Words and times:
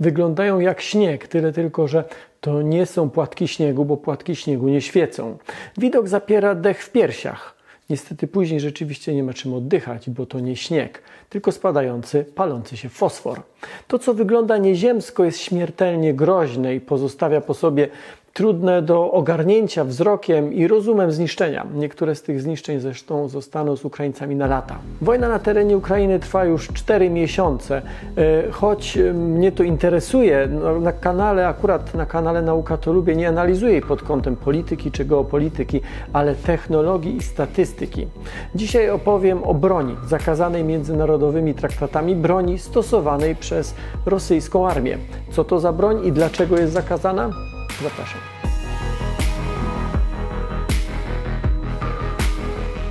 Wyglądają 0.00 0.60
jak 0.60 0.80
śnieg, 0.80 1.28
tyle 1.28 1.52
tylko, 1.52 1.88
że 1.88 2.04
to 2.40 2.62
nie 2.62 2.86
są 2.86 3.10
płatki 3.10 3.48
śniegu, 3.48 3.84
bo 3.84 3.96
płatki 3.96 4.36
śniegu 4.36 4.68
nie 4.68 4.80
świecą. 4.80 5.38
Widok 5.78 6.08
zapiera 6.08 6.54
dech 6.54 6.84
w 6.84 6.90
piersiach. 6.90 7.60
Niestety 7.90 8.26
później 8.26 8.60
rzeczywiście 8.60 9.14
nie 9.14 9.22
ma 9.22 9.32
czym 9.32 9.54
oddychać, 9.54 10.10
bo 10.10 10.26
to 10.26 10.40
nie 10.40 10.56
śnieg, 10.56 11.02
tylko 11.28 11.52
spadający, 11.52 12.24
palący 12.34 12.76
się 12.76 12.88
fosfor. 12.88 13.42
To, 13.88 13.98
co 13.98 14.14
wygląda 14.14 14.58
nieziemsko, 14.58 15.24
jest 15.24 15.38
śmiertelnie 15.38 16.14
groźne 16.14 16.74
i 16.74 16.80
pozostawia 16.80 17.40
po 17.40 17.54
sobie 17.54 17.88
trudne 18.32 18.82
do 18.82 19.12
ogarnięcia 19.12 19.84
wzrokiem 19.84 20.52
i 20.52 20.66
rozumem 20.66 21.12
zniszczenia. 21.12 21.66
Niektóre 21.74 22.14
z 22.14 22.22
tych 22.22 22.40
zniszczeń 22.40 22.80
zresztą 22.80 23.28
zostaną 23.28 23.76
z 23.76 23.84
Ukraińcami 23.84 24.36
na 24.36 24.46
lata. 24.46 24.78
Wojna 25.00 25.28
na 25.28 25.38
terenie 25.38 25.76
Ukrainy 25.76 26.18
trwa 26.18 26.44
już 26.44 26.68
4 26.68 27.10
miesiące. 27.10 27.82
E, 28.16 28.50
choć 28.50 28.98
mnie 29.14 29.52
to 29.52 29.62
interesuje, 29.62 30.48
no, 30.50 30.80
na 30.80 30.92
kanale, 30.92 31.48
akurat 31.48 31.94
na 31.94 32.06
kanale 32.06 32.42
Nauka 32.42 32.76
to 32.76 32.92
lubię, 32.92 33.16
nie 33.16 33.28
analizuję 33.28 33.82
pod 33.82 34.02
kątem 34.02 34.36
polityki 34.36 34.90
czy 34.90 35.04
geopolityki, 35.04 35.80
ale 36.12 36.34
technologii 36.34 37.16
i 37.16 37.22
statystyki. 37.22 38.06
Dzisiaj 38.54 38.90
opowiem 38.90 39.44
o 39.44 39.54
broni 39.54 39.96
zakazanej 40.06 40.64
międzynarodowymi 40.64 41.54
traktatami, 41.54 42.16
broni 42.16 42.58
stosowanej 42.58 43.36
przez 43.36 43.74
rosyjską 44.06 44.68
armię. 44.68 44.98
Co 45.30 45.44
to 45.44 45.60
za 45.60 45.72
broń 45.72 46.06
i 46.06 46.12
dlaczego 46.12 46.58
jest 46.58 46.72
zakazana? 46.72 47.49
Zapraszam. 47.82 48.20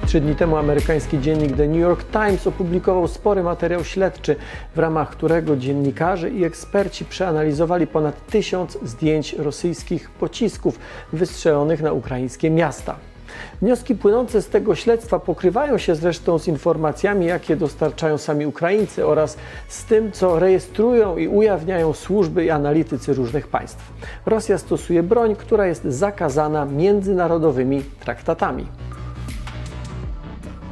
Trzy 0.10 0.22
dni 0.22 0.36
temu 0.36 0.58
amerykański 0.58 1.20
dziennik 1.20 1.58
The 1.58 1.68
New 1.68 1.80
York 1.80 2.04
Times 2.12 2.48
opublikował 2.48 3.08
spory 3.08 3.44
materiał 3.44 3.84
śledczy, 3.84 4.36
w 4.76 4.80
ramach 4.80 5.10
którego 5.10 5.58
dziennikarze 5.58 6.30
i 6.30 6.44
eksperci 6.44 7.06
przeanalizowali 7.06 7.88
ponad 7.88 8.28
tysiąc 8.28 8.78
zdjęć 8.84 9.34
rosyjskich 9.34 10.10
pocisków 10.10 10.80
wystrzelonych 11.14 11.82
na 11.82 11.92
ukraińskie 11.92 12.50
miasta. 12.50 12.96
Wnioski 13.62 13.96
płynące 13.96 14.42
z 14.42 14.48
tego 14.48 14.76
śledztwa 14.76 15.20
pokrywają 15.20 15.78
się 15.78 15.96
zresztą 15.96 16.40
z 16.40 16.48
informacjami, 16.48 17.26
jakie 17.26 17.56
dostarczają 17.56 18.18
sami 18.18 18.46
Ukraińcy 18.46 19.06
oraz 19.08 19.38
z 19.68 19.86
tym, 19.86 20.12
co 20.12 20.40
rejestrują 20.40 21.18
i 21.18 21.28
ujawniają 21.28 21.94
służby 21.94 22.46
i 22.46 22.50
analitycy 22.50 23.14
różnych 23.14 23.48
państw. 23.48 23.94
Rosja 24.26 24.58
stosuje 24.58 25.04
broń, 25.04 25.36
która 25.36 25.68
jest 25.68 25.84
zakazana 25.84 26.66
międzynarodowymi 26.66 27.84
traktatami. 28.00 28.68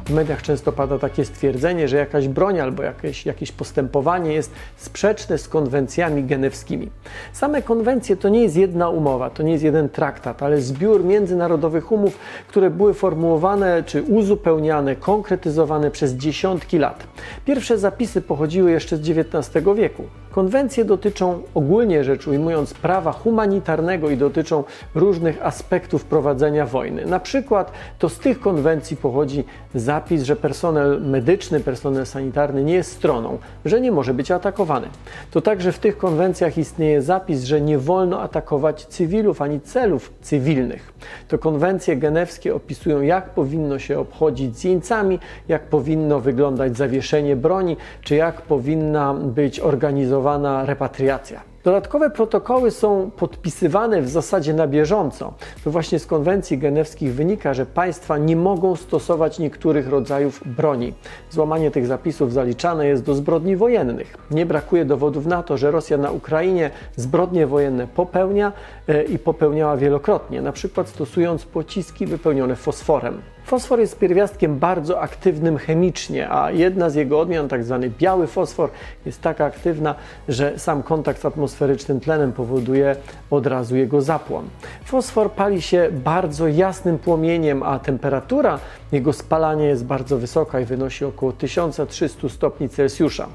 W 0.07 0.13
mediach 0.13 0.41
często 0.41 0.71
pada 0.71 0.99
takie 0.99 1.25
stwierdzenie, 1.25 1.87
że 1.87 1.97
jakaś 1.97 2.27
broń 2.27 2.59
albo 2.59 2.83
jakieś, 2.83 3.25
jakieś 3.25 3.51
postępowanie 3.51 4.33
jest 4.33 4.51
sprzeczne 4.77 5.37
z 5.37 5.47
konwencjami 5.47 6.23
genewskimi. 6.23 6.89
Same 7.33 7.61
konwencje 7.61 8.17
to 8.17 8.29
nie 8.29 8.43
jest 8.43 8.55
jedna 8.55 8.89
umowa, 8.89 9.29
to 9.29 9.43
nie 9.43 9.51
jest 9.51 9.63
jeden 9.63 9.89
traktat, 9.89 10.43
ale 10.43 10.61
zbiór 10.61 11.05
międzynarodowych 11.05 11.91
umów, 11.91 12.19
które 12.47 12.69
były 12.69 12.93
formułowane 12.93 13.83
czy 13.83 14.03
uzupełniane, 14.03 14.95
konkretyzowane 14.95 15.91
przez 15.91 16.13
dziesiątki 16.13 16.77
lat. 16.77 17.07
Pierwsze 17.45 17.77
zapisy 17.77 18.21
pochodziły 18.21 18.71
jeszcze 18.71 18.97
z 18.97 18.99
XIX 18.99 19.65
wieku. 19.75 20.03
Konwencje 20.37 20.85
dotyczą 20.85 21.41
ogólnie 21.53 22.03
rzecz 22.03 22.27
ujmując 22.27 22.73
prawa 22.73 23.11
humanitarnego 23.11 24.09
i 24.09 24.17
dotyczą 24.17 24.63
różnych 24.95 25.45
aspektów 25.45 26.05
prowadzenia 26.05 26.65
wojny. 26.65 27.05
Na 27.05 27.19
przykład 27.19 27.71
to 27.99 28.09
z 28.09 28.19
tych 28.19 28.39
konwencji 28.39 28.97
pochodzi 28.97 29.43
zapis, 29.75 30.23
że 30.23 30.35
personel 30.35 31.01
medyczny, 31.01 31.59
personel 31.59 32.05
sanitarny 32.05 32.63
nie 32.63 32.73
jest 32.73 32.91
stroną, 32.91 33.37
że 33.65 33.81
nie 33.81 33.91
może 33.91 34.13
być 34.13 34.31
atakowany. 34.31 34.87
To 35.31 35.41
także 35.41 35.71
w 35.71 35.79
tych 35.79 35.97
konwencjach 35.97 36.57
istnieje 36.57 37.01
zapis, 37.01 37.43
że 37.43 37.61
nie 37.61 37.77
wolno 37.77 38.21
atakować 38.21 38.85
cywilów 38.85 39.41
ani 39.41 39.61
celów 39.61 40.13
cywilnych. 40.21 40.93
To 41.27 41.37
konwencje 41.37 41.97
genewskie 41.97 42.55
opisują, 42.55 43.01
jak 43.01 43.29
powinno 43.29 43.79
się 43.79 43.99
obchodzić 43.99 44.57
z 44.57 44.63
jeńcami, 44.63 45.19
jak 45.47 45.63
powinno 45.63 46.19
wyglądać 46.19 46.77
zawieszenie 46.77 47.35
broni, 47.35 47.77
czy 48.01 48.15
jak 48.15 48.41
powinna 48.41 49.13
być 49.13 49.59
organizowana 49.59 50.26
repatriacja. 50.65 51.41
Dodatkowe 51.63 52.09
protokoły 52.09 52.71
są 52.71 53.11
podpisywane 53.17 54.01
w 54.01 54.09
zasadzie 54.09 54.53
na 54.53 54.67
bieżąco. 54.67 55.33
To 55.63 55.71
właśnie 55.71 55.99
z 55.99 56.05
konwencji 56.05 56.57
genewskich 56.57 57.13
wynika, 57.13 57.53
że 57.53 57.65
państwa 57.65 58.17
nie 58.17 58.35
mogą 58.35 58.75
stosować 58.75 59.39
niektórych 59.39 59.89
rodzajów 59.89 60.41
broni. 60.45 60.93
Złamanie 61.29 61.71
tych 61.71 61.87
zapisów 61.87 62.33
zaliczane 62.33 62.87
jest 62.87 63.03
do 63.03 63.15
zbrodni 63.15 63.55
wojennych. 63.55 64.17
Nie 64.31 64.45
brakuje 64.45 64.85
dowodów 64.85 65.25
na 65.25 65.43
to, 65.43 65.57
że 65.57 65.71
Rosja 65.71 65.97
na 65.97 66.11
Ukrainie 66.11 66.71
zbrodnie 66.95 67.47
wojenne 67.47 67.87
popełnia 67.87 68.53
e, 68.87 69.03
i 69.03 69.19
popełniała 69.19 69.77
wielokrotnie, 69.77 70.41
na 70.41 70.51
przykład 70.51 70.89
stosując 70.89 71.45
pociski 71.45 72.05
wypełnione 72.05 72.55
fosforem. 72.55 73.21
Fosfor 73.47 73.79
jest 73.79 73.99
pierwiastkiem 73.99 74.59
bardzo 74.59 75.01
aktywnym 75.01 75.57
chemicznie, 75.57 76.31
a 76.31 76.51
jedna 76.51 76.89
z 76.89 76.95
jego 76.95 77.19
odmian, 77.19 77.47
tak 77.47 77.63
zwany 77.63 77.89
biały 77.89 78.27
fosfor, 78.27 78.69
jest 79.05 79.21
tak 79.21 79.41
aktywna, 79.41 79.95
że 80.29 80.59
sam 80.59 80.83
kontakt 80.83 81.21
z 81.21 81.25
atmosferycznym 81.25 81.99
tlenem 81.99 82.33
powoduje 82.33 82.95
od 83.29 83.47
razu 83.47 83.75
jego 83.75 84.01
zapłon. 84.01 84.45
Fosfor 84.85 85.31
pali 85.31 85.61
się 85.61 85.89
bardzo 85.91 86.47
jasnym 86.47 86.99
płomieniem, 86.99 87.63
a 87.63 87.79
temperatura 87.79 88.59
jego 88.91 89.13
spalania 89.13 89.65
jest 89.65 89.85
bardzo 89.85 90.17
wysoka 90.17 90.59
i 90.59 90.65
wynosi 90.65 91.05
około 91.05 91.31
1300 91.31 92.29
stopni 92.29 92.69
Celsjusza. 92.69 93.27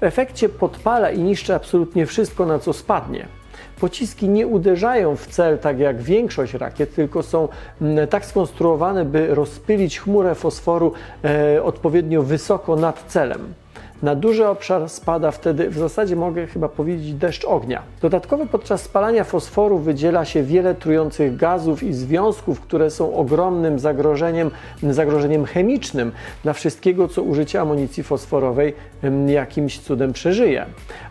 W 0.00 0.02
efekcie 0.02 0.48
podpala 0.48 1.10
i 1.10 1.18
niszczy 1.22 1.54
absolutnie 1.54 2.06
wszystko, 2.06 2.46
na 2.46 2.58
co 2.58 2.72
spadnie. 2.72 3.37
Pociski 3.80 4.28
nie 4.28 4.46
uderzają 4.46 5.16
w 5.16 5.26
cel 5.26 5.58
tak 5.58 5.78
jak 5.78 6.02
większość 6.02 6.54
rakiet, 6.54 6.94
tylko 6.94 7.22
są 7.22 7.48
mm, 7.80 8.08
tak 8.08 8.26
skonstruowane, 8.26 9.04
by 9.04 9.34
rozpylić 9.34 10.00
chmurę 10.00 10.34
fosforu 10.34 10.92
e, 11.24 11.62
odpowiednio 11.62 12.22
wysoko 12.22 12.76
nad 12.76 13.04
celem. 13.06 13.54
Na 14.02 14.14
duży 14.14 14.48
obszar 14.48 14.88
spada 14.88 15.30
wtedy, 15.30 15.70
w 15.70 15.78
zasadzie 15.78 16.16
mogę 16.16 16.46
chyba 16.46 16.68
powiedzieć, 16.68 17.14
deszcz 17.14 17.44
ognia. 17.44 17.82
Dodatkowo 18.00 18.46
podczas 18.46 18.82
spalania 18.82 19.24
fosforu 19.24 19.78
wydziela 19.78 20.24
się 20.24 20.42
wiele 20.42 20.74
trujących 20.74 21.36
gazów 21.36 21.82
i 21.82 21.92
związków, 21.92 22.60
które 22.60 22.90
są 22.90 23.14
ogromnym 23.14 23.78
zagrożeniem, 23.78 24.50
zagrożeniem 24.82 25.44
chemicznym 25.44 26.12
dla 26.42 26.52
wszystkiego, 26.52 27.08
co 27.08 27.22
użycie 27.22 27.60
amunicji 27.60 28.02
fosforowej 28.02 28.74
jakimś 29.26 29.78
cudem 29.78 30.12
przeżyje. 30.12 30.66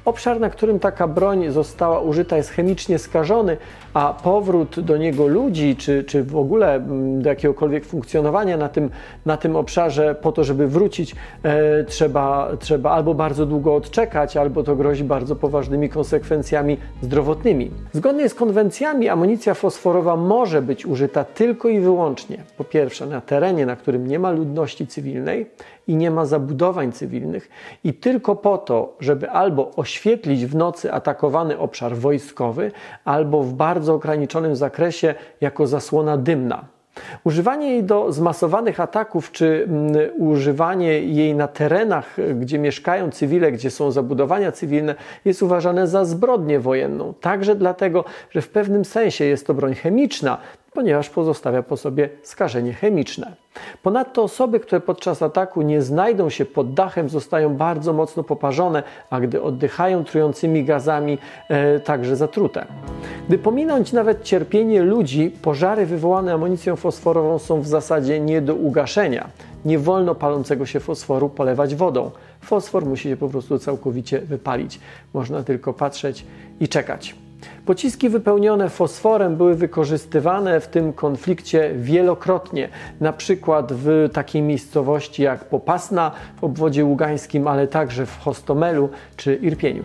Obszar, 0.08 0.40
na 0.40 0.50
którym 0.50 0.80
taka 0.80 1.08
broń 1.08 1.52
została 1.52 2.00
użyta, 2.00 2.38
jest 2.38 2.50
chemicznie 2.50 3.00
skażony, 3.00 3.58
a 3.94 4.14
powrót 4.24 4.80
do 4.80 4.98
niego 4.98 5.28
ludzi, 5.28 5.76
czy, 5.76 6.04
czy 6.04 6.24
w 6.24 6.36
ogóle 6.36 6.80
do 7.20 7.30
jakiegokolwiek 7.30 7.86
funkcjonowania 7.86 8.58
na 8.58 8.70
tym, 8.70 8.90
na 9.26 9.38
tym 9.38 9.56
obszarze, 9.56 10.16
po 10.16 10.32
to, 10.32 10.44
żeby 10.44 10.68
wrócić, 10.68 11.16
e, 11.44 11.84
trzeba, 11.84 12.50
trzeba 12.60 12.78
trzeba 12.78 12.92
albo 12.92 13.14
bardzo 13.14 13.46
długo 13.46 13.76
odczekać, 13.76 14.38
albo 14.38 14.64
to 14.64 14.76
grozi 14.76 15.04
bardzo 15.04 15.36
poważnymi 15.36 15.90
konsekwencjami 15.90 16.78
zdrowotnymi. 17.02 17.72
Zgodnie 17.94 18.30
z 18.30 18.36
konwencjami 18.36 19.10
amunicja 19.10 19.54
fosforowa 19.54 20.16
może 20.16 20.62
być 20.62 20.86
użyta 20.86 21.24
tylko 21.24 21.70
i 21.70 21.80
wyłącznie, 21.80 22.38
po 22.58 22.64
pierwsze, 22.64 23.06
na 23.06 23.22
terenie, 23.22 23.66
na 23.66 23.76
którym 23.76 24.08
nie 24.08 24.20
ma 24.20 24.32
ludności 24.32 24.88
cywilnej 24.88 25.46
i 25.88 25.96
nie 25.96 26.12
ma 26.12 26.26
zabudowań 26.26 26.92
cywilnych, 26.92 27.50
i 27.84 27.94
tylko 27.94 28.36
po 28.36 28.58
to, 28.58 28.96
żeby 29.00 29.30
albo 29.30 29.72
oświetlić 29.76 30.46
w 30.46 30.56
nocy 30.56 30.94
atakowany 30.94 31.58
obszar 31.58 31.96
wojskowy, 31.96 32.72
albo 33.06 33.44
w 33.44 33.54
bardzo 33.54 33.94
ograniczonym 33.94 34.56
zakresie 34.56 35.16
jako 35.42 35.68
zasłona 35.68 36.18
dymna. 36.18 36.66
Używanie 37.24 37.70
jej 37.70 37.84
do 37.84 38.12
zmasowanych 38.12 38.80
ataków, 38.80 39.32
czy 39.32 39.68
mm, 39.70 39.96
używanie 40.18 41.02
jej 41.02 41.36
na 41.36 41.48
terenach, 41.48 42.18
gdzie 42.36 42.60
mieszkają 42.60 43.12
cywile, 43.12 43.52
gdzie 43.52 43.72
są 43.72 43.92
zabudowania 43.92 44.52
cywilne, 44.52 44.96
jest 45.26 45.44
uważane 45.44 45.88
za 45.88 46.06
zbrodnię 46.06 46.60
wojenną. 46.60 47.14
Także 47.22 47.56
dlatego, 47.56 48.06
że 48.30 48.42
w 48.42 48.50
pewnym 48.50 48.86
sensie 48.86 49.26
jest 49.26 49.48
to 49.48 49.54
broń 49.54 49.76
chemiczna, 49.76 50.38
ponieważ 50.78 51.10
pozostawia 51.10 51.64
po 51.64 51.78
sobie 51.78 52.10
skażenie 52.24 52.74
chemiczne. 52.74 53.36
Ponadto 53.84 54.24
osoby, 54.24 54.60
które 54.60 54.82
podczas 54.82 55.22
ataku 55.22 55.62
nie 55.62 55.82
znajdą 55.82 56.30
się 56.30 56.46
pod 56.46 56.74
dachem, 56.74 57.10
zostają 57.10 57.56
bardzo 57.56 57.94
mocno 57.94 58.24
poparzone, 58.24 58.84
a 59.10 59.20
gdy 59.20 59.42
oddychają 59.42 60.04
trującymi 60.04 60.64
gazami, 60.64 61.18
e, 61.50 61.80
także 61.80 62.16
zatrute. 62.16 62.66
Gdy 63.28 63.38
pominąć 63.38 63.94
nawet 63.94 64.24
cierpienie 64.24 64.84
ludzi, 64.84 65.32
pożary 65.42 65.86
wywołane 65.86 66.34
amunicją 66.34 66.76
fosforową 66.76 67.40
są 67.40 67.62
w 67.62 67.68
zasadzie 67.68 68.20
nie 68.20 68.42
do 68.42 68.56
ugaszenia. 68.56 69.30
Nie 69.66 69.80
wolno 69.80 70.16
palącego 70.16 70.66
się 70.66 70.80
fosforu 70.80 71.30
polewać 71.30 71.76
wodą. 71.76 72.12
Fosfor 72.42 72.86
musi 72.86 73.10
się 73.10 73.18
po 73.18 73.30
prostu 73.30 73.60
całkowicie 73.60 74.20
wypalić. 74.20 74.80
Można 75.14 75.44
tylko 75.44 75.74
patrzeć 75.74 76.26
i 76.60 76.68
czekać. 76.68 77.27
Pociski 77.66 78.10
wypełnione 78.10 78.70
fosforem 78.70 79.36
były 79.36 79.56
wykorzystywane 79.56 80.60
w 80.60 80.68
tym 80.68 80.94
konflikcie 80.94 81.72
wielokrotnie, 81.76 82.70
na 83.00 83.14
przykład 83.14 83.74
w 83.74 84.10
takiej 84.14 84.42
miejscowości 84.42 85.24
jak 85.24 85.46
Popasna 85.46 86.12
w 86.40 86.44
obwodzie 86.44 86.86
ługańskim, 86.86 87.48
ale 87.48 87.68
także 87.68 88.06
w 88.06 88.20
Hostomelu 88.20 88.90
czy 89.18 89.36
Irpieniu. 89.36 89.84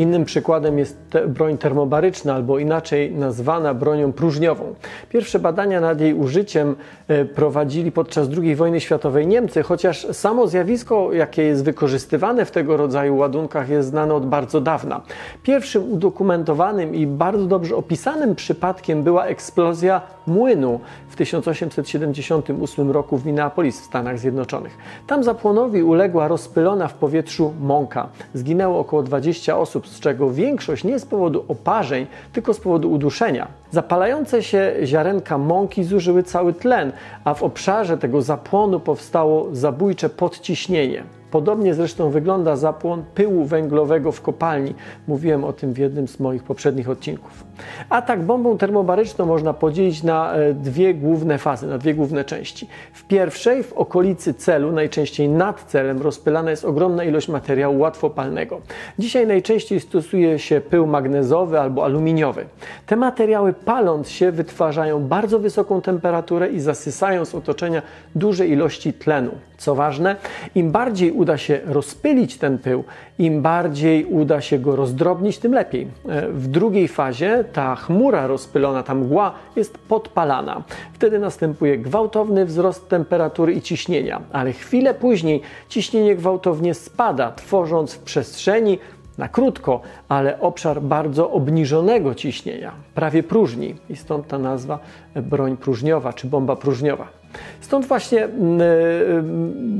Innym 0.00 0.24
przykładem 0.24 0.78
jest 0.78 0.98
te 1.10 1.28
broń 1.28 1.58
termobaryczna, 1.58 2.34
albo 2.34 2.58
inaczej 2.58 3.12
nazwana 3.12 3.74
bronią 3.74 4.12
próżniową. 4.12 4.74
Pierwsze 5.08 5.38
badania 5.38 5.80
nad 5.80 6.00
jej 6.00 6.14
użyciem 6.14 6.76
e, 7.08 7.24
prowadzili 7.24 7.92
podczas 7.92 8.28
II 8.42 8.56
wojny 8.56 8.80
światowej 8.80 9.26
Niemcy, 9.26 9.62
chociaż 9.62 10.06
samo 10.12 10.46
zjawisko, 10.46 11.12
jakie 11.12 11.42
jest 11.42 11.64
wykorzystywane 11.64 12.44
w 12.44 12.50
tego 12.50 12.76
rodzaju 12.76 13.16
ładunkach, 13.16 13.68
jest 13.68 13.88
znane 13.88 14.14
od 14.14 14.26
bardzo 14.26 14.60
dawna. 14.60 15.00
Pierwszym 15.42 15.92
udokumentowanym 15.92 16.94
i 16.94 17.06
bardzo 17.06 17.46
dobrze 17.46 17.76
opisanym 17.76 18.34
przypadkiem 18.34 19.02
była 19.02 19.24
eksplozja 19.24 20.00
młynu 20.26 20.80
w 21.08 21.16
1878 21.16 22.90
roku 22.90 23.18
w 23.18 23.26
Minneapolis 23.26 23.80
w 23.80 23.84
Stanach 23.84 24.18
Zjednoczonych. 24.18 24.78
Tam 25.06 25.24
zapłonowi 25.24 25.82
uległa 25.82 26.28
rozpylona 26.28 26.88
w 26.88 26.94
powietrzu 26.94 27.52
mąka. 27.60 28.08
Zginęło 28.34 28.78
około 28.78 29.02
20 29.02 29.58
osób, 29.58 29.89
z 29.90 30.00
czego 30.00 30.30
większość 30.30 30.84
nie 30.84 30.98
z 30.98 31.06
powodu 31.06 31.44
oparzeń, 31.48 32.06
tylko 32.32 32.54
z 32.54 32.60
powodu 32.60 32.92
uduszenia. 32.92 33.48
Zapalające 33.70 34.42
się 34.42 34.74
ziarenka 34.84 35.38
mąki 35.38 35.84
zużyły 35.84 36.22
cały 36.22 36.52
tlen, 36.52 36.92
a 37.24 37.34
w 37.34 37.42
obszarze 37.42 37.98
tego 37.98 38.22
zapłonu 38.22 38.80
powstało 38.80 39.48
zabójcze 39.52 40.08
podciśnienie. 40.08 41.04
Podobnie 41.30 41.74
zresztą 41.74 42.10
wygląda 42.10 42.56
zapłon 42.56 43.04
pyłu 43.14 43.44
węglowego 43.44 44.12
w 44.12 44.20
kopalni. 44.22 44.74
Mówiłem 45.08 45.44
o 45.44 45.52
tym 45.52 45.72
w 45.72 45.78
jednym 45.78 46.08
z 46.08 46.20
moich 46.20 46.42
poprzednich 46.42 46.90
odcinków. 46.90 47.44
Atak 47.90 48.22
bombą 48.22 48.58
termobaryczną 48.58 49.26
można 49.26 49.54
podzielić 49.54 50.02
na 50.02 50.32
e, 50.32 50.54
dwie 50.54 50.94
główne 50.94 51.38
fazy, 51.38 51.66
na 51.66 51.78
dwie 51.78 51.94
główne 51.94 52.24
części. 52.24 52.68
W 52.92 53.04
pierwszej, 53.04 53.62
w 53.62 53.72
okolicy 53.72 54.34
celu, 54.34 54.72
najczęściej 54.72 55.28
nad 55.28 55.62
celem, 55.62 56.02
rozpylana 56.02 56.50
jest 56.50 56.64
ogromna 56.64 57.04
ilość 57.04 57.28
materiału 57.28 57.78
łatwopalnego. 57.78 58.60
Dzisiaj 58.98 59.26
najczęściej 59.26 59.80
stosuje 59.80 60.38
się 60.38 60.60
pył 60.60 60.86
magnezowy 60.86 61.60
albo 61.60 61.84
aluminiowy. 61.84 62.44
Te 62.86 62.96
materiały 62.96 63.52
paląc 63.52 64.08
się 64.08 64.32
wytwarzają 64.32 65.08
bardzo 65.08 65.38
wysoką 65.38 65.80
temperaturę 65.80 66.48
i 66.48 66.60
zasysają 66.60 67.24
z 67.24 67.34
otoczenia 67.34 67.82
duże 68.14 68.46
ilości 68.46 68.92
tlenu. 68.92 69.30
Co 69.60 69.74
ważne, 69.74 70.16
im 70.54 70.70
bardziej 70.70 71.12
uda 71.12 71.38
się 71.38 71.60
rozpylić 71.64 72.38
ten 72.38 72.58
pył, 72.58 72.84
im 73.18 73.42
bardziej 73.42 74.04
uda 74.04 74.40
się 74.40 74.58
go 74.58 74.76
rozdrobnić, 74.76 75.38
tym 75.38 75.52
lepiej. 75.52 75.88
E, 76.08 76.28
w 76.28 76.46
drugiej 76.46 76.88
fazie 76.88 77.44
ta 77.52 77.76
chmura 77.76 78.26
rozpylona, 78.26 78.82
ta 78.82 78.94
mgła 78.94 79.32
jest 79.56 79.78
podpalana. 79.78 80.62
Wtedy 80.92 81.18
następuje 81.18 81.78
gwałtowny 81.78 82.46
wzrost 82.46 82.88
temperatury 82.88 83.52
i 83.52 83.62
ciśnienia, 83.62 84.20
ale 84.32 84.52
chwilę 84.52 84.94
później 84.94 85.40
ciśnienie 85.68 86.16
gwałtownie 86.16 86.74
spada, 86.74 87.32
tworząc 87.32 87.94
w 87.94 87.98
przestrzeni 87.98 88.78
na 89.18 89.28
krótko, 89.28 89.80
ale 90.08 90.40
obszar 90.40 90.82
bardzo 90.82 91.30
obniżonego 91.30 92.14
ciśnienia, 92.14 92.72
prawie 92.94 93.22
próżni. 93.22 93.76
I 93.88 93.96
stąd 93.96 94.26
ta 94.26 94.38
nazwa 94.38 94.78
broń 95.16 95.56
próżniowa 95.56 96.12
czy 96.12 96.26
bomba 96.26 96.56
próżniowa. 96.56 97.19
Stąd 97.60 97.86
właśnie 97.86 98.24
mm, 98.24 98.60
e, 98.60 98.64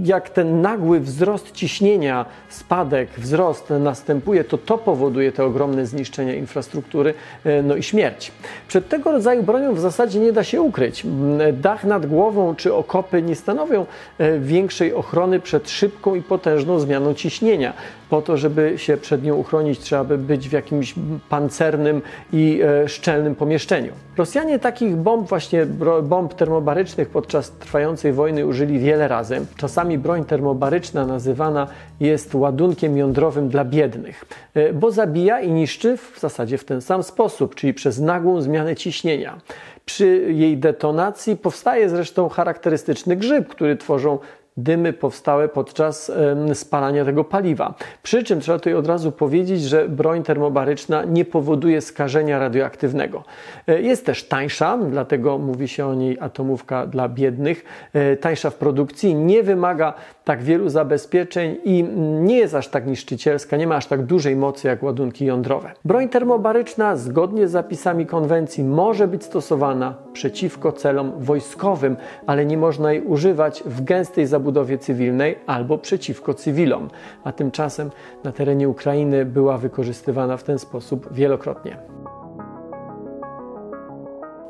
jak 0.05 0.31
ten 0.31 0.61
nagły 0.61 1.01
wzrost 1.01 1.53
ciśnienia, 1.53 2.27
spadek, 2.49 3.09
wzrost 3.19 3.71
następuje, 3.81 4.45
to 4.45 4.59
to 4.59 4.79
powoduje 4.79 5.33
te 5.33 5.45
ogromne 5.45 5.87
zniszczenia 5.87 6.35
infrastruktury 6.35 7.15
e, 7.45 7.63
no 7.63 7.77
i 7.77 7.83
śmierć. 7.83 8.33
Przed 8.69 8.89
tego 8.89 9.13
rodzaju 9.13 9.43
bronią 9.43 9.75
w 9.75 9.81
zasadzie 9.81 10.21
nie 10.21 10.33
da 10.33 10.45
się 10.45 10.63
ukryć. 10.63 11.05
Mm, 11.05 11.61
dach 11.61 11.85
nad 11.85 12.07
głową 12.07 12.55
czy 12.55 12.75
okopy 12.75 13.23
nie 13.23 13.37
stanowią 13.37 13.87
e, 14.19 14.39
większej 14.39 14.95
ochrony 14.95 15.41
przed 15.41 15.71
szybką 15.71 16.15
i 16.15 16.23
potężną 16.23 16.79
zmianą 16.79 17.15
ciśnienia. 17.15 17.73
Po 18.11 18.23
to, 18.23 18.37
żeby 18.37 18.75
się 18.77 18.97
przed 18.97 19.25
nią 19.25 19.35
uchronić, 19.35 19.79
trzeba 19.79 20.05
by 20.05 20.19
być 20.19 20.49
w 20.49 20.53
jakimś 20.53 20.95
pancernym 21.29 22.03
i 22.33 22.61
szczelnym 22.87 23.35
pomieszczeniu. 23.35 23.93
Rosjanie 24.17 24.59
takich 24.59 24.97
bomb, 24.97 25.29
właśnie 25.29 25.67
bomb 26.03 26.35
termobarycznych 26.35 27.09
podczas 27.09 27.51
trwającej 27.51 28.13
wojny 28.13 28.47
użyli 28.47 28.79
wiele 28.79 29.09
razy. 29.09 29.47
Czasami 29.57 29.99
broń 29.99 30.25
termobaryczna 30.25 31.07
nazywana 31.07 31.67
jest 32.01 32.35
ładunkiem 32.35 32.97
jądrowym 32.97 33.49
dla 33.49 33.65
biednych, 33.65 34.25
e, 34.55 34.73
bo 34.73 34.91
zabija 34.91 35.41
i 35.41 35.51
niszczy 35.51 35.97
w 35.97 36.21
zasadzie 36.21 36.59
w 36.59 36.65
ten 36.65 36.81
sam 36.81 37.03
sposób, 37.03 37.55
czyli 37.55 37.75
przez 37.75 37.99
nagłą 38.01 38.41
zmianę 38.43 38.77
ciśnienia. 38.77 39.41
Przy 39.85 40.07
jej 40.33 40.59
detonacji 40.59 41.37
powstaje 41.37 41.89
zresztą 41.89 42.29
charakterystyczny 42.29 43.17
grzyb, 43.17 43.49
który 43.49 43.77
tworzą 43.77 44.19
dymy 44.63 44.93
powstałe 44.93 45.49
podczas 45.49 46.13
spalania 46.55 47.05
tego 47.05 47.25
paliwa. 47.25 47.75
Przy 48.03 48.25
czym 48.25 48.41
trzeba 48.41 48.59
tutaj 48.59 48.75
od 48.75 48.87
razu 48.87 49.13
powiedzieć, 49.13 49.63
że 49.63 49.89
broń 49.89 50.23
termobaryczna 50.23 51.05
nie 51.05 51.25
powoduje 51.25 51.81
skażenia 51.81 52.39
radioaktywnego. 52.39 53.25
E, 53.67 53.83
jest 53.83 54.07
też 54.07 54.25
tańsza, 54.25 54.79
dlatego 54.91 55.39
mówi 55.39 55.69
się 55.69 55.87
o 55.87 55.95
niej 55.95 56.19
atomówka 56.21 56.87
dla 56.87 57.09
biednych. 57.09 57.65
E, 57.93 58.17
tańsza 58.17 58.51
w 58.51 58.55
produkcji, 58.55 59.15
nie 59.15 59.43
wymaga 59.43 59.95
tak 60.25 60.43
wielu 60.43 60.69
zabezpieczeń 60.69 61.57
i 61.65 61.85
nie 62.21 62.39
jest 62.39 62.55
aż 62.55 62.69
tak 62.69 62.87
niszczycielska, 62.87 63.57
nie 63.57 63.67
ma 63.67 63.77
aż 63.77 63.87
tak 63.87 64.03
dużej 64.03 64.37
mocy 64.37 64.69
jak 64.69 64.83
ładunki 64.83 65.25
jądrowe. 65.25 65.71
Broń 65.85 66.09
termobaryczna 66.09 66.97
zgodnie 66.97 67.49
z 67.49 67.51
zapisami 67.51 68.07
konwencji 68.07 68.65
może 68.65 69.09
być 69.09 69.25
stosowana 69.25 69.95
przeciwko 70.13 70.73
celom 70.73 71.13
wojskowym, 71.19 71.97
ale 72.27 72.47
nie 72.47 72.59
można 72.59 72.93
jej 72.93 73.03
używać 73.03 73.63
w 73.67 73.85
gęstej 73.85 74.27
zabudowie 74.27 74.50
cywilnej 74.79 75.39
albo 75.47 75.79
przeciwko 75.79 76.35
cywilom, 76.35 76.91
a 77.25 77.33
tymczasem 77.33 77.91
na 78.25 78.33
terenie 78.33 78.69
Ukrainy 78.69 79.25
była 79.25 79.59
wykorzystywana 79.59 80.37
w 80.37 80.43
ten 80.43 80.59
sposób 80.59 81.13
wielokrotnie 81.13 81.77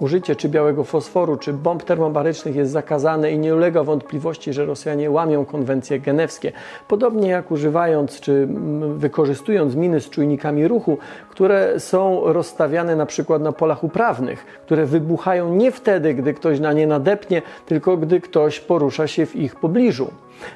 użycie 0.00 0.37
czy 0.37 0.49
białego 0.49 0.85
fosforu, 0.85 1.37
czy 1.37 1.52
bomb 1.52 1.85
termobarycznych 1.85 2.56
jest 2.56 2.73
zakazane 2.73 3.32
i 3.32 3.38
nie 3.38 3.55
ulega 3.55 3.85
wątpliwości, 3.85 4.52
że 4.52 4.67
Rosjanie 4.67 5.11
łamią 5.11 5.44
konwencje 5.44 6.00
genewskie. 6.00 6.52
Podobnie 6.88 7.29
jak 7.29 7.50
używając 7.50 8.20
czy 8.20 8.49
wykorzystując 8.97 9.75
miny 9.75 10.00
z 10.00 10.11
czujnikami 10.11 10.69
ruchu, 10.69 10.99
które 11.31 11.81
są 11.81 12.32
rozstawiane 12.32 12.97
na 12.97 13.06
przykład 13.06 13.43
na 13.43 13.52
polach 13.52 13.85
uprawnych, 13.85 14.44
które 14.67 14.87
wybuchają 14.87 15.55
nie 15.55 15.73
wtedy, 15.73 16.14
gdy 16.14 16.35
ktoś 16.35 16.61
na 16.61 16.73
nie 16.73 16.87
nadepnie, 16.87 17.43
tylko 17.67 17.97
gdy 17.97 18.20
ktoś 18.20 18.61
porusza 18.61 19.06
się 19.06 19.26
w 19.26 19.37
ich 19.37 19.56
pobliżu. 19.56 20.11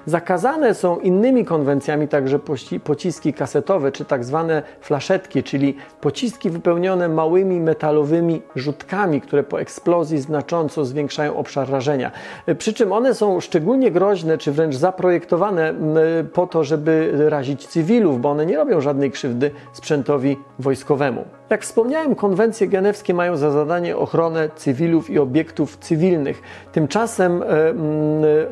Zakazane 0.07 0.75
są 0.75 0.99
innymi 0.99 1.45
konwencjami 1.45 2.09
także 2.09 2.39
pociski 2.85 3.33
kasetowe, 3.33 3.93
czy 3.93 4.05
tak 4.05 4.25
zwane 4.25 4.63
flaszetki, 4.81 5.43
czyli 5.43 5.77
pociski 6.01 6.51
wypełnione 6.51 7.09
małymi 7.09 7.61
metalowymi 7.61 8.43
rzutkami, 8.57 9.21
które 9.21 9.43
po 9.43 9.61
eksplozji 9.61 10.19
znacząco 10.19 10.85
zwiększają 10.85 11.37
obszar 11.37 11.71
rażenia. 11.71 12.11
Przy 12.59 12.73
czym 12.73 12.93
one 12.93 13.15
są 13.15 13.41
szczególnie 13.41 13.91
groźne, 13.91 14.39
czy 14.39 14.53
wręcz 14.53 14.75
zaprojektowane 14.75 15.75
po 16.33 16.47
to, 16.47 16.65
żeby 16.65 17.13
razić 17.29 17.67
cywilów, 17.67 18.21
bo 18.21 18.31
one 18.31 18.47
nie 18.47 18.57
robią 18.57 18.81
żadnej 18.81 19.11
krzywdy 19.11 19.51
sprzętowi 19.73 20.37
wojskowemu. 20.59 21.25
Jak 21.51 21.63
wspomniałem, 21.63 22.15
konwencje 22.15 22.69
genewskie 22.69 23.15
mają 23.15 23.37
za 23.37 23.51
zadanie 23.51 23.97
ochronę 23.97 24.49
cywilów 24.57 25.11
i 25.11 25.19
obiektów 25.19 25.77
cywilnych. 25.77 26.43
Tymczasem 26.73 27.43
e, 27.43 27.47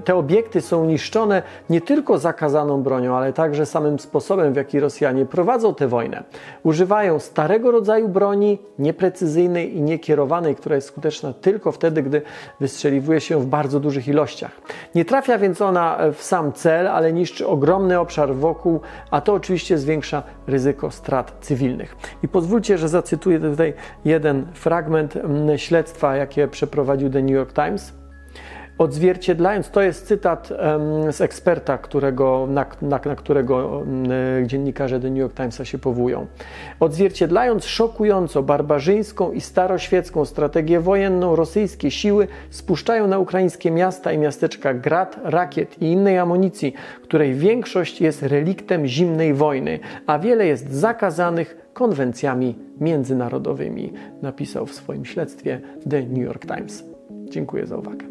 te 0.04 0.14
obiekty 0.14 0.60
są 0.60 0.84
niszczone 0.84 1.21
nie 1.70 1.80
tylko 1.80 2.18
zakazaną 2.18 2.82
bronią, 2.82 3.16
ale 3.16 3.32
także 3.32 3.66
samym 3.66 3.98
sposobem, 3.98 4.52
w 4.52 4.56
jaki 4.56 4.80
Rosjanie 4.80 5.26
prowadzą 5.26 5.74
tę 5.74 5.88
wojnę. 5.88 6.22
Używają 6.62 7.18
starego 7.18 7.70
rodzaju 7.70 8.08
broni, 8.08 8.58
nieprecyzyjnej 8.78 9.76
i 9.76 9.82
niekierowanej, 9.82 10.56
która 10.56 10.74
jest 10.74 10.88
skuteczna 10.88 11.32
tylko 11.32 11.72
wtedy, 11.72 12.02
gdy 12.02 12.22
wystrzeliwuje 12.60 13.20
się 13.20 13.40
w 13.40 13.46
bardzo 13.46 13.80
dużych 13.80 14.08
ilościach. 14.08 14.50
Nie 14.94 15.04
trafia 15.04 15.38
więc 15.38 15.60
ona 15.60 15.98
w 16.14 16.22
sam 16.22 16.52
cel, 16.52 16.88
ale 16.88 17.12
niszczy 17.12 17.46
ogromny 17.46 18.00
obszar 18.00 18.34
wokół, 18.34 18.80
a 19.10 19.20
to 19.20 19.34
oczywiście 19.34 19.78
zwiększa 19.78 20.22
ryzyko 20.46 20.90
strat 20.90 21.36
cywilnych. 21.40 21.96
I 22.22 22.28
pozwólcie, 22.28 22.78
że 22.78 22.88
zacytuję 22.88 23.40
tutaj 23.40 23.74
jeden 24.04 24.46
fragment 24.54 25.16
mm, 25.16 25.58
śledztwa, 25.58 26.16
jakie 26.16 26.48
przeprowadził 26.48 27.10
The 27.10 27.22
New 27.22 27.30
York 27.30 27.52
Times 27.52 28.01
odzwierciedlając, 28.78 29.70
to 29.70 29.82
jest 29.82 30.06
cytat 30.06 30.52
z 31.10 31.20
eksperta, 31.20 31.78
którego, 31.78 32.46
na, 32.50 32.66
na, 32.82 33.00
na, 33.04 33.16
którego 33.16 33.82
mm, 33.82 34.48
dziennikarze 34.48 35.00
The 35.00 35.10
New 35.10 35.18
York 35.18 35.34
Timesa 35.34 35.64
się 35.64 35.78
powołują. 35.78 36.26
Odzwierciedlając 36.80 37.64
szokująco 37.64 38.42
barbarzyńską 38.42 39.32
i 39.32 39.40
staroświecką 39.40 40.24
strategię 40.24 40.80
wojenną, 40.80 41.36
rosyjskie 41.36 41.90
siły 41.90 42.28
spuszczają 42.50 43.06
na 43.06 43.18
ukraińskie 43.18 43.70
miasta 43.70 44.12
i 44.12 44.18
miasteczka 44.18 44.74
grad, 44.74 45.20
rakiet 45.24 45.82
i 45.82 45.86
innej 45.86 46.18
amunicji, 46.18 46.74
której 47.02 47.34
większość 47.34 48.00
jest 48.00 48.22
reliktem 48.22 48.86
zimnej 48.86 49.34
wojny, 49.34 49.78
a 50.06 50.18
wiele 50.18 50.46
jest 50.46 50.70
zakazanych 50.70 51.70
konwencjami 51.72 52.58
międzynarodowymi, 52.80 53.92
napisał 54.22 54.66
w 54.66 54.74
swoim 54.74 55.04
śledztwie 55.04 55.60
The 55.90 56.02
New 56.02 56.24
York 56.24 56.46
Times. 56.46 56.84
Dziękuję 57.24 57.66
za 57.66 57.76
uwagę. 57.76 58.06